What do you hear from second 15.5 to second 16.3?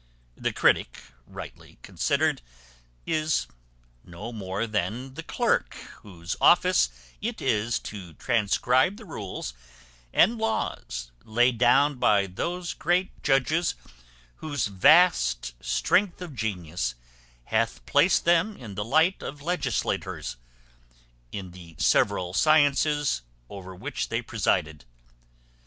strength